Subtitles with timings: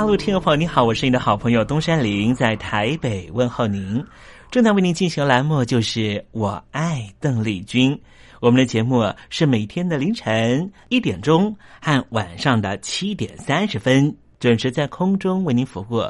[0.00, 4.02] 大陆听众朋友，你好，我是你的好朋友东山林，在台北问候您。
[4.50, 8.00] 正在为您进行的栏目就是我爱邓丽君。
[8.40, 16.02] 我们的节目是每天的凌晨一点钟和晚上的七点三十分准时在空中为您服务。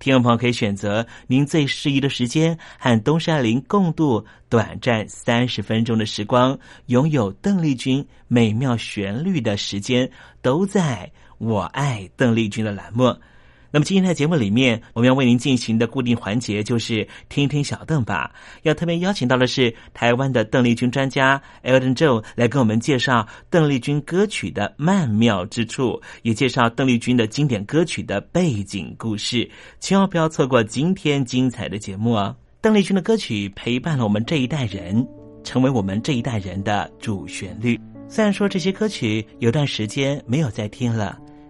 [0.00, 10.10] 听众朋友可以选择您最适宜的时间，和东山林共度短暂三十分钟的时光，拥有邓丽君美妙旋律的时间，
[10.42, 11.08] 都在。
[11.38, 13.14] 我爱邓丽君的栏目，
[13.70, 18.32] 那么今天的节目里面，我们要为您进行的固定环节就是听听小邓吧。
[18.62, 29.48] 要特别邀请到的是台湾的邓丽君专家 Elton Joe 来跟我们介绍邓丽君歌曲的曼妙之处，也介绍邓丽君的经典歌曲的背景故事。
[29.80, 32.34] 千万不要错过今天精彩的节目哦！
[32.60, 35.06] 邓丽君的歌曲陪伴了我们这一代人，
[35.44, 37.78] 成为我们这一代人的主旋律。
[38.08, 41.18] 虽然说这些歌曲有段时间没有再听了。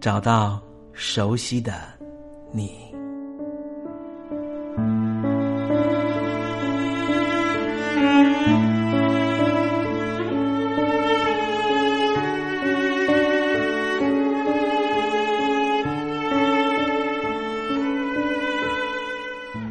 [0.00, 0.58] 找到
[0.94, 1.74] 熟悉的
[2.52, 2.72] 你，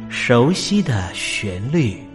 [0.08, 2.09] 熟悉的旋律。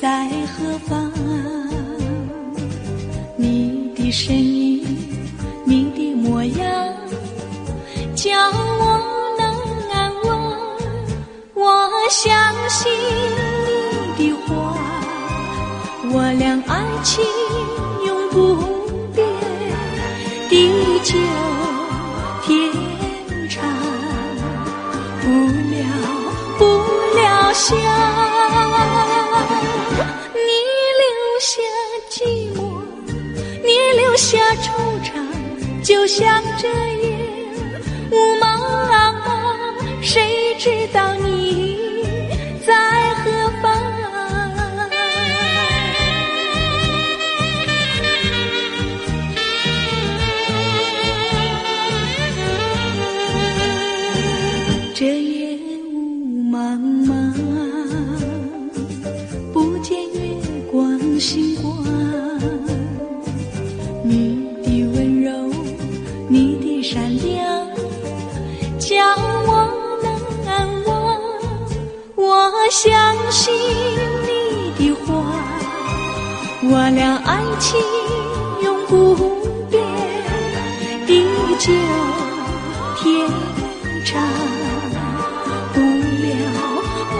[0.00, 1.10] 在何方？
[3.36, 4.84] 你的身影，
[5.64, 6.94] 你的模样，
[8.14, 9.00] 叫我
[9.38, 9.42] 能
[9.92, 10.28] 安稳。
[11.54, 12.92] 我相信
[14.18, 14.76] 你的话，
[16.12, 17.24] 我俩爱情。
[36.06, 37.18] 想着夜
[38.12, 38.44] 雾茫
[38.88, 38.94] 茫
[40.00, 41.76] 谁知道你
[42.64, 42.72] 在
[43.16, 43.82] 何方？
[54.94, 55.58] 这夜
[55.92, 57.34] 雾茫茫
[59.52, 61.55] 不见月光稀
[73.46, 73.54] 信
[74.26, 75.08] 你的话，
[76.64, 77.78] 我俩爱情
[78.64, 79.14] 永不
[79.70, 79.80] 变，
[81.06, 81.22] 地
[81.60, 81.72] 久
[82.96, 83.04] 天
[84.04, 84.20] 长，
[85.72, 86.26] 不了
[87.12, 87.18] 不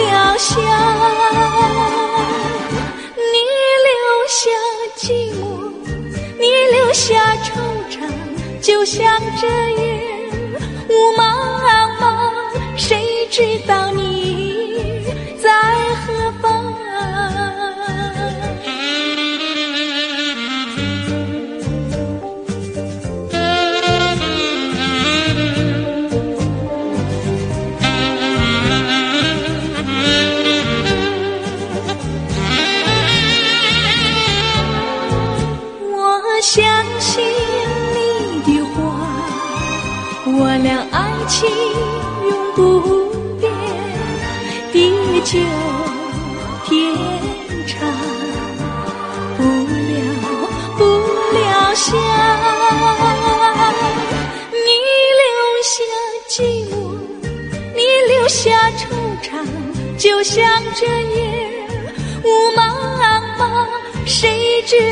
[0.00, 0.48] 了想。
[3.20, 3.36] 你
[3.84, 3.92] 留
[4.30, 4.40] 下
[4.96, 4.98] 寂
[5.34, 5.44] 寞，
[6.38, 7.52] 你留下惆
[7.90, 8.08] 怅，
[8.62, 9.04] 就像
[9.38, 9.46] 这
[9.82, 9.95] 月。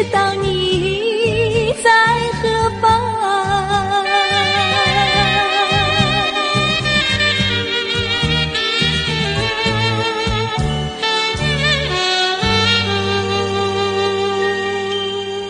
[0.05, 1.91] 知道你在
[2.43, 3.01] 何方？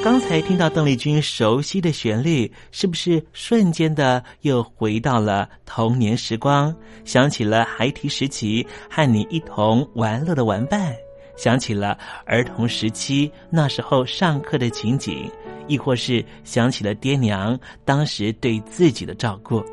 [0.04, 6.72] 刚才听到邓丽君熟悉的旋律，是不是瞬间的又回到了童年时光？
[7.04, 10.94] 想起了孩提时期和你一同玩乐的玩伴，
[11.36, 15.30] 想起了儿童时期那时候上课的情景，
[15.66, 19.64] 亦或是想起了爹娘当时对自己的照顾。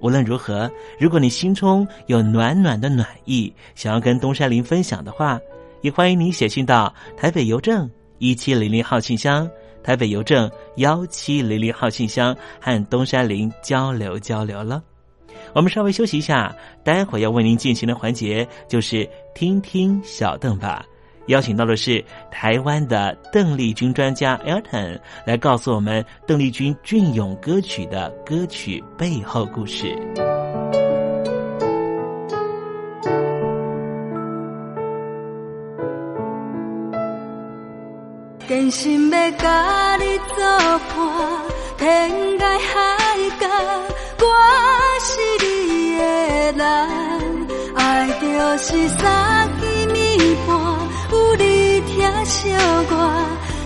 [0.00, 5.40] 无论如何，如果你心中有暖暖的暖意，想要跟东山林分享的话，
[5.80, 9.48] 也欢迎你写信到台北邮政一七零零号信箱，
[9.82, 14.82] 台北邮政幺七零零号信箱，和东山林交流交流了。
[15.52, 20.84] 我们稍微休息一下，待会儿要为您进行的环节就是听听小邓吧。
[21.28, 29.96] 邀请到的是台湾的邓丽君专家 Elton 来告诉我们邓丽君隽永歌曲的歌曲背后故事。
[38.46, 40.04] 真心要甲你
[40.36, 40.44] 作
[40.94, 41.42] 伴，
[41.78, 42.93] 天涯海
[48.44, 50.54] 就是三更暝半，
[51.10, 52.50] 有你听小
[52.84, 52.94] 歌，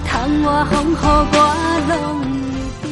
[0.06, 1.36] 窗外风雨我
[1.88, 2.25] 拢会
[2.80, 2.86] 听。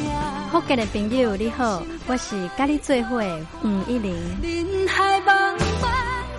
[0.51, 4.13] 福建的朋友你好，我是甲你做伙的吴一玲。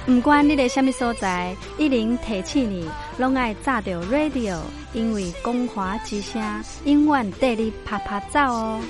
[0.05, 2.85] 不管你在什么所在，一零提起你，
[3.17, 4.57] 拢爱炸着 radio，
[4.91, 6.43] 因为光华之声
[6.83, 8.81] 永远带你啪啪走哦。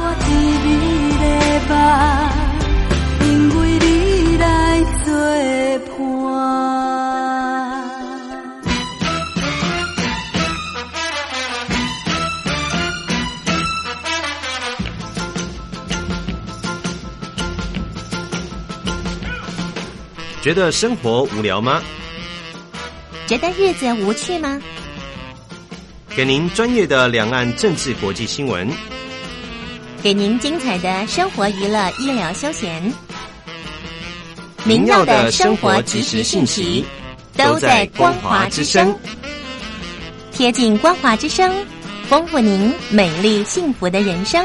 [0.00, 0.14] 我
[4.88, 6.38] 你来作伴。
[20.40, 21.82] 觉得生活无聊吗？
[23.26, 24.58] 觉得日子无趣吗？
[26.16, 28.68] 给您专业的两岸政治国际新闻，
[30.02, 32.90] 给您精彩的生活娱乐医疗休闲，
[34.64, 36.84] 您要的生活及时信息
[37.36, 38.94] 都在光华之声。
[40.32, 41.52] 贴近光华之声，
[42.08, 44.44] 丰富您美丽幸福的人生。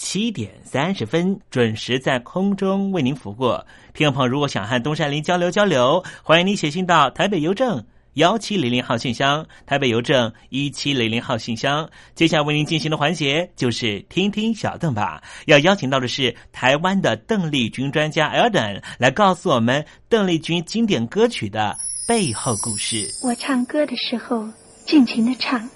[0.00, 3.52] 七点三十分准时在空中为您服务。
[3.92, 11.86] 听众朋友，如果想和东山林交流交流，欢迎您写信到台北邮政幺七零零号信箱，台北邮政一七零零号信箱。
[12.14, 15.22] 接下来为您进行的环节就是听听小邓吧。
[15.44, 21.76] 要邀请到的是台湾的邓丽君专家 Elden 来告诉我们邓丽君经典歌曲的
[22.08, 23.06] 背后故事。
[23.22, 24.48] 我唱歌的时候
[24.86, 25.68] 尽情的唱，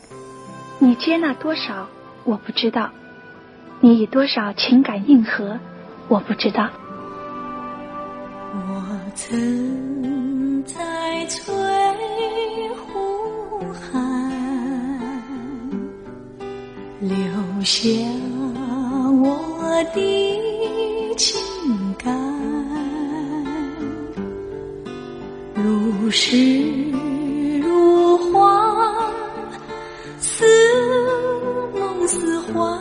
[0.78, 1.86] 你接纳多少
[2.24, 2.90] 我不知道。
[3.84, 5.58] 你以多少情感应和，
[6.08, 6.70] 我不知道。
[8.54, 8.82] 我
[9.14, 11.44] 曾在翠
[12.86, 13.60] 湖
[13.92, 14.32] 畔
[16.98, 17.14] 留
[17.62, 17.82] 下
[19.22, 22.18] 我的情感，
[25.56, 26.90] 如诗
[27.60, 29.10] 如画，
[30.20, 30.46] 似
[31.78, 32.80] 梦似幻。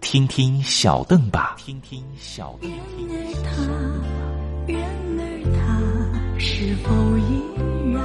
[0.00, 1.56] 听听小邓吧。
[1.58, 2.70] 听听小邓。
[2.70, 3.50] 人儿他，
[4.72, 4.80] 人
[5.20, 5.22] 儿
[5.54, 6.88] 他，是否
[7.18, 7.42] 依
[7.92, 7.98] 然？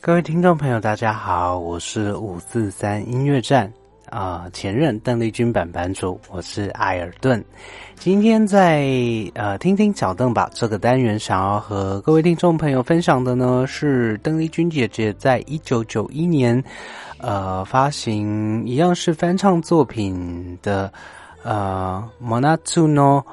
[0.00, 3.72] 各位听众朋友，大家好，我是五四三音乐站。
[4.10, 7.44] 啊，前任邓丽君版版主，我是艾尔顿。
[7.96, 8.86] 今天在
[9.34, 16.62] 呃听听小邓吧这个单元，想要和各位听众朋友分享的呢，是邓丽君姐姐在一九九一年
[17.18, 20.92] 呃发行一样是翻唱作品的
[21.42, 23.24] 呃《Monatuno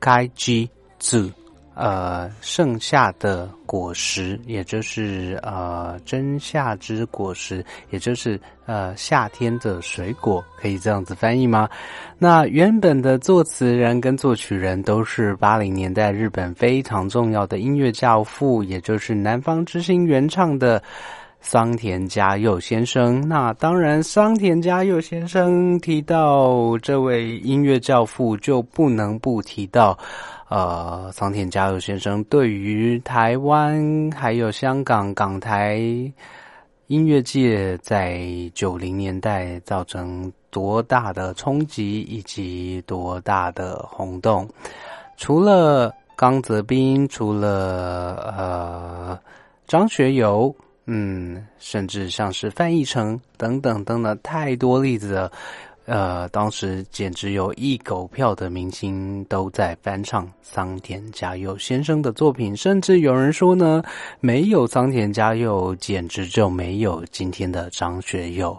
[0.00, 0.68] Kaiji
[0.98, 1.18] z》。
[1.74, 11.68] 呃，盛夏的果实，也就是呃真夏之果实，也就是呃夏天的水果，可以这样子翻译吗？
[12.16, 20.80] 那原本的作词人跟作曲人都是八零年代日本非常重要的音乐教父，也就是南方之星原唱的
[21.40, 23.20] 桑田佳佑先生。
[23.28, 29.98] 那当然，桑田佳佑先生提到这位音乐教父，就不能不提到。
[30.54, 35.80] 呃，桑田佳佑先生对于台湾还有香港港台
[36.86, 44.48] 音乐界在九零年代造成多大的冲击以及多大的轰动？
[45.16, 49.18] 除了刚泽斌，除了呃
[49.66, 50.54] 张学友，
[50.86, 55.32] 嗯，甚至像是范逸臣等等等等，太多例子了。
[55.86, 63.82] 呃，当时简直有一狗票的明星都在翻唱桑田佳佑先生的作品，甚至有人说呢，
[64.20, 68.56] 没有桑田佳佑，简直就没有今天的张学友。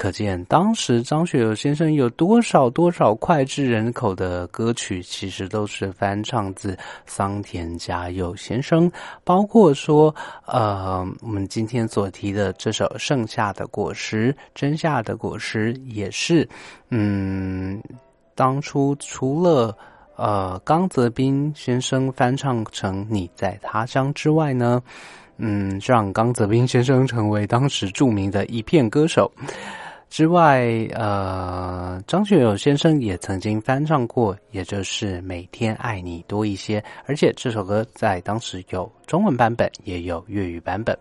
[0.00, 8.90] 可见当时张学友先生有多少多少脍炙人口的歌曲，其实都是翻唱自桑田佳佑先生。
[9.24, 10.14] 包括说，
[10.46, 16.48] 呃，我们今天所提的这首《盛夏的果实》《真夏的果实》，也是，
[16.88, 17.78] 嗯，
[18.34, 19.76] 当初除了
[20.16, 24.82] 呃刚泽斌先生翻唱成《你在他乡》之外呢，
[25.36, 29.30] 嗯，让刚泽斌先生成为当时著名的一片歌手。
[30.10, 40.98] 之外，呃，张学友先生也曾经翻唱过，也就是《每天爱你多一些》，而且这首歌在当时有中文版本，也有粤语版本。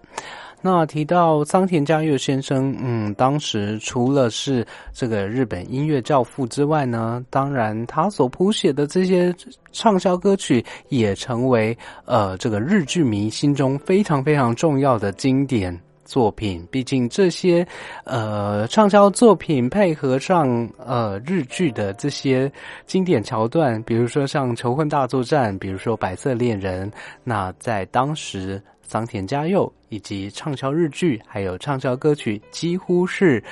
[0.61, 9.33] 那提到桑田佳佑先生，嗯，当时除了是这个日本音乐教父之外呢，当然他所谱写的这些
[9.71, 11.75] 畅销歌曲也成为
[12.05, 15.75] 呃这个日剧迷心中非常非常重要的经典
[16.09, 16.67] 作品。
[16.69, 17.65] 毕竟这些
[18.03, 22.51] 呃畅销作品配合上呃日剧的这些
[22.85, 26.91] 经典桥段，比如说像《求婚大作战》，比如说《白色恋人》，
[27.23, 28.61] 那在当时。
[28.91, 33.43] 桑田佳佑以及畅销日剧，还有畅销歌曲，几乎是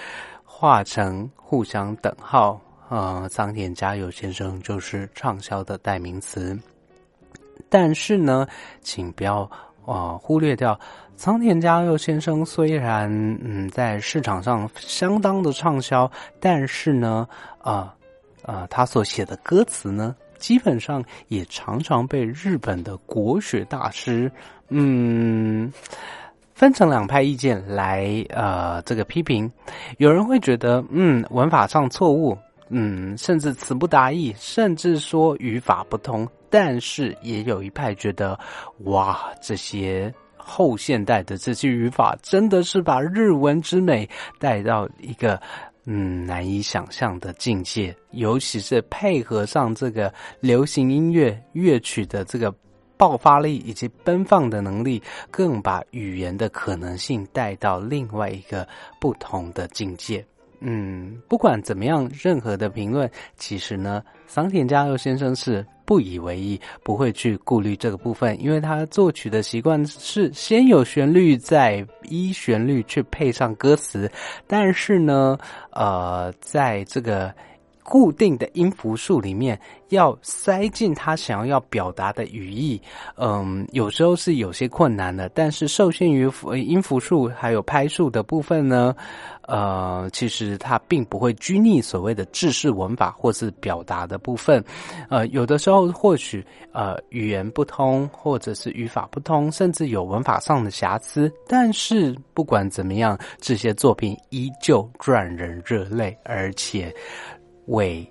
[0.44, 2.60] 画成互相等号。
[2.90, 6.58] 呃，桑田佳佑先生就是畅销的代名词。
[7.70, 8.48] 但是呢，
[8.82, 9.48] 请不要
[9.88, 10.80] 啊忽略掉
[11.16, 13.10] 仓田佳佑先生虽然
[13.42, 17.28] 嗯在市场上相当的畅销，但是呢
[17.58, 17.96] 啊
[18.44, 24.32] 啊他所写的歌词呢，基本上也常常被日本的国学大师。
[24.70, 25.72] 嗯，
[26.54, 29.50] 分成两派意见来呃，这个批评，
[29.98, 32.38] 有人会觉得嗯，文法上错误，
[32.70, 36.28] 嗯，甚至词不达意，甚至说语法不通。
[36.50, 38.40] 但是也有一派觉得，
[38.86, 44.10] 哇，这些后现代的这些语法真的是把日文之美
[44.40, 45.42] 带到一个
[45.86, 52.54] 嗯难以想象的境界，尤其是配合上这个流行音乐乐曲的这个。
[53.00, 58.68] 爆发力以及奔放的能力，更把语言的可能性带到另外一个
[59.00, 60.26] 不同的境界。
[60.60, 74.12] 嗯，不管怎么样，任何的评论，其实呢，桑田佳佑先生是不以为意，不会去顾虑这个部分，因为他作曲的习惯是先有旋律，再依旋律去配上歌词。
[74.48, 75.38] 但是呢，
[75.72, 77.34] 呃，在这个。
[77.90, 82.82] 固定的音符数里面要塞进他想要表达的语义，
[83.16, 85.30] 嗯，有时候是有些困难的。
[85.30, 88.94] 但是受限于音符数还有拍数的部分呢，
[89.44, 94.62] 呃，其实它并不会拘泥所谓的制式文法或是表达的部分。
[95.10, 101.32] 呃，有的时候或许呃语言不通，或者是语法不通，甚至有文法上的瑕疵。
[101.48, 106.94] 但是不管怎么样，这些作品依旧赚人热泪，而且。
[107.68, 108.06] 为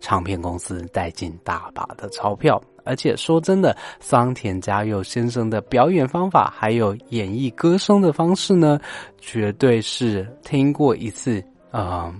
[0.00, 8.80] 唱片公司带进大把的钞票，而且说真的，桑田佳佑先生的表演方法还有演绎歌声的方式呢，
[9.18, 12.14] 绝对是听过一次，嗯，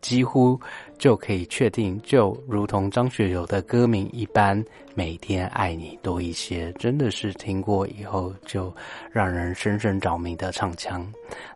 [0.00, 0.60] 几乎。
[0.96, 8.72] 就可以确定，就如同张学友的歌名一般，每天爱你多一些，真的是听过以后就
[9.10, 11.04] 让人深深着迷的唱腔。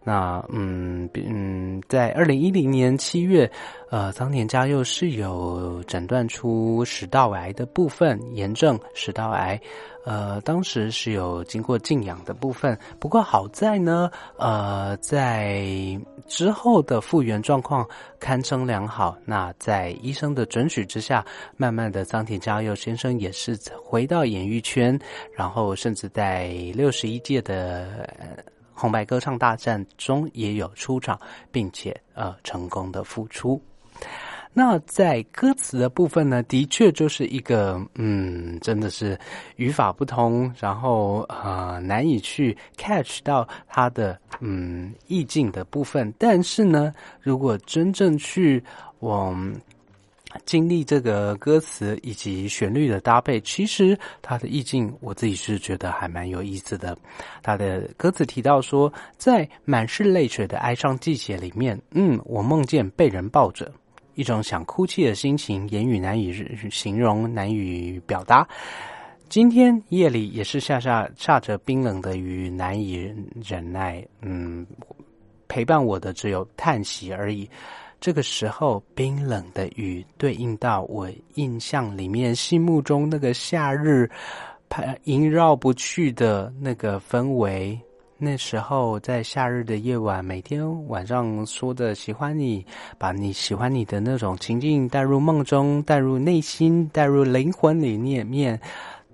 [0.02, 1.47] 那嗯嗯，
[1.88, 3.50] 在二零一零年七月，
[3.90, 9.58] 呃，桑田佳佑是有诊断出食道癌的部分炎症，食道癌。
[10.04, 15.66] 呃，当时是有经过静养的部分，不过好在呢，呃，在
[16.26, 17.86] 之后的复原状况
[18.18, 19.16] 堪称良好。
[19.24, 21.24] 那在医生的准许之下，
[21.56, 24.98] 慢慢的，桑田佳佑先生也是回到演艺圈，
[25.32, 28.08] 然后甚至在六十一届的
[28.78, 31.18] 红白歌唱大战中也有出场，
[31.50, 33.60] 并且呃成功的复出。
[34.52, 39.18] 那在歌词的部分呢，的确就是一个，嗯，真的是
[39.56, 46.12] 语法不通，然后呃难以去 catch 到它的嗯意境的部分。
[46.18, 48.62] 但是呢，如果真正去
[49.00, 49.54] 往
[50.44, 56.96] 经历这个歌词以及旋律的搭配，其实它的意境，我自己是觉得还蛮有意思的。
[57.42, 63.72] 它的歌词提到说，在满是泪水的哀伤季节里面，嗯，我梦见被人抱着。
[64.14, 66.34] 一种想哭泣的心情，言语难以
[66.70, 68.46] 形容，难以表达。
[69.28, 74.04] 今天夜里也是下下下着冰冷的雨，难以忍耐。
[74.20, 74.66] 嗯，
[75.46, 77.48] 陪伴我的只有叹息而已。
[78.00, 84.08] 这个时候，冰冷的雨对应到我印象里面，心目中那个夏日，
[85.04, 87.78] 萦绕不去的那个氛围。
[88.20, 92.64] 那时候在夏日的夜晚，每天晚上说的喜欢你，
[92.98, 98.60] 把你喜欢你的那种情境带入梦中，带入内心，带入灵魂里面面，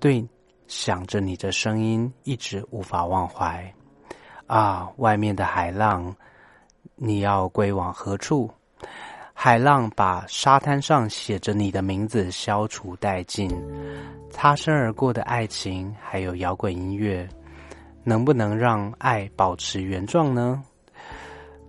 [0.01, 0.27] 对，
[0.69, 3.75] 想着你的声音，一直无法忘怀。
[4.47, 6.15] 啊，外面的海浪，
[6.97, 8.51] 你要归往何处？
[9.37, 13.51] 海浪把沙滩上写着你的名字消除殆尽，
[14.31, 17.29] 擦身而过的爱情，还有摇滚音乐。
[18.05, 20.63] 能不能让爱保持原状呢？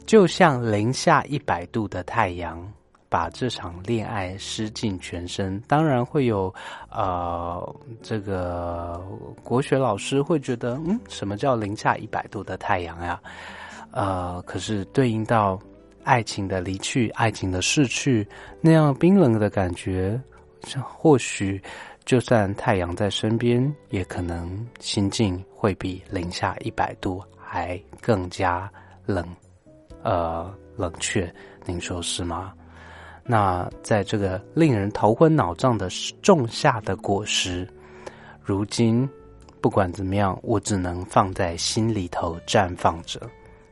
[0.05, 2.61] 就像零下一百度的太阳，
[3.09, 5.59] 把这场恋爱施尽全身。
[5.67, 6.53] 当然会有，
[6.91, 9.01] 呃，这个
[9.43, 13.19] 国学老师会觉得，嗯，什么叫零下一百度的太阳呀？
[13.91, 15.57] 呃，可是对应到
[16.05, 18.25] 爱情的离去、爱情的逝去
[18.61, 20.17] 那样冰冷的感觉，
[20.81, 21.61] 或许
[22.05, 28.71] 就算太阳在身边，也可能心境会比零下一百度还更加
[29.05, 29.27] 冷，
[30.03, 31.29] 呃，冷却。
[31.65, 32.53] 您说是吗？
[33.23, 35.89] 那在这个令人头昏脑胀的
[36.21, 37.67] 仲夏的果实，
[38.43, 39.09] 如今
[39.59, 43.19] 不管怎么样，我只能放在心里头绽放着。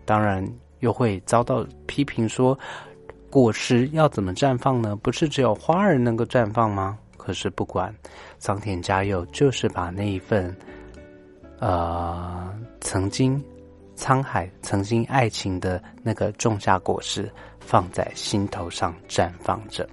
[0.06, 0.43] 当然，
[0.84, 2.56] 又会遭到批评说，
[3.32, 4.96] 果实要怎么绽放呢？
[4.98, 7.00] 不是只有花儿能够绽放吗？
[7.17, 7.91] 可是不管，
[8.38, 10.56] 桑田佳佑就是把那一份，
[11.60, 13.43] 呃，曾经
[13.96, 17.32] 沧海、曾经爱情的那个种下果实。
[17.65, 19.88] 放在心头上绽放着。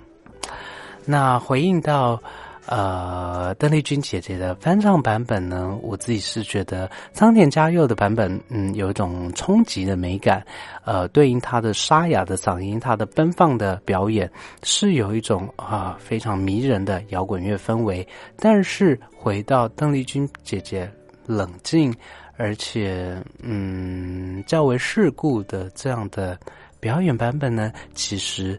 [1.05, 2.21] 那回应到
[2.67, 10.45] 呃邓丽君姐姐的翻唱版本呢，我自己是觉得仓田嘉佑的版本，嗯，有一种冲击的美感，
[10.85, 14.31] 呃，对应她的沙哑的嗓音，她的奔放的表演，
[14.63, 18.07] 是有一种啊非常迷人的摇滚乐氛围。
[18.37, 20.91] 但是回到邓丽君姐姐
[21.27, 21.95] 冷静
[22.37, 26.39] 而且嗯较为世故的这样的。
[26.83, 28.59] 表演版本呢，其实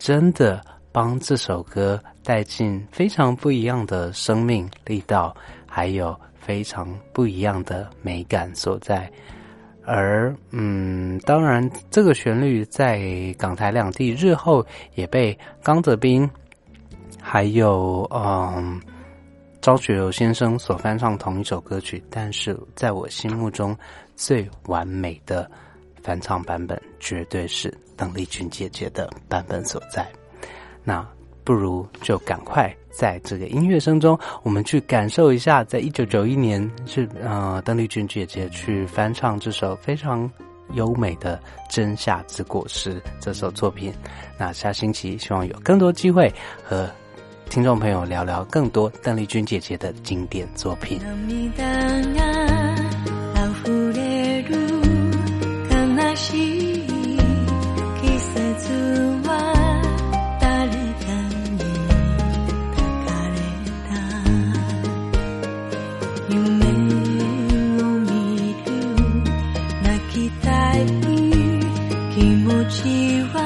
[0.00, 0.60] 真的
[0.96, 9.06] 帮这首歌带进非常不一样的生命力道，还有非常不一样的美感所在。
[9.84, 12.98] 而嗯，当然，这个旋律在
[13.38, 16.26] 港台两地日后也被刚泽斌
[17.20, 18.80] 还有嗯
[19.60, 23.76] 张学友先生所翻唱同一首歌曲，但是在我心目中
[24.14, 25.46] 最完美的。
[26.02, 30.08] 翻唱版本绝对是邓丽君姐姐的版本所在，
[30.86, 31.04] 那
[31.42, 40.30] 不如就赶快在这个音乐声中，我们去感受一下，在一九九一年是呃邓丽君姐姐去翻唱这首非常
[40.74, 41.36] 优美的
[41.68, 43.92] 《真夏之果实》这首作品。
[44.38, 46.88] 那下星期希望有更多机会和
[47.50, 51.00] 听众朋友聊聊更多邓丽君姐姐的经典作品。
[70.16, 71.60] 期待你
[72.16, 73.45] 一目ちは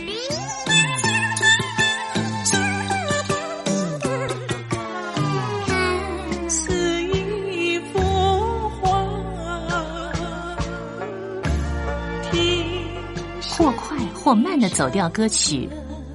[14.31, 15.67] 或慢的走调歌曲，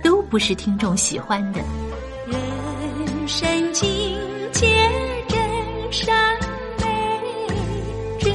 [0.02, 1.61] 都不是听众喜欢的。
[2.26, 4.16] 人生境
[4.52, 4.90] 界
[5.29, 5.38] 真
[5.92, 6.16] 善
[6.79, 7.20] 美，
[8.18, 8.31] 这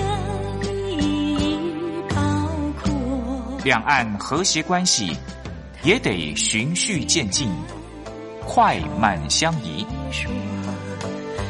[1.01, 1.57] 一
[2.09, 2.15] 包
[2.83, 2.93] 括。
[3.63, 5.17] 两岸和谐关系
[5.81, 7.49] 也得循序渐进，
[8.45, 9.83] 快慢相宜。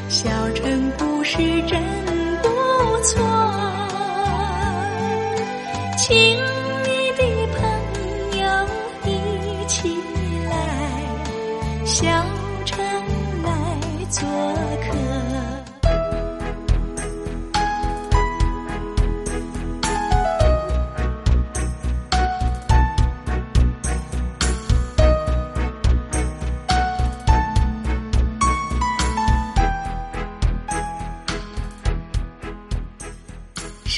[0.08, 1.84] 小城故事真
[2.42, 2.48] 不
[3.04, 3.22] 错，
[5.98, 6.61] 请。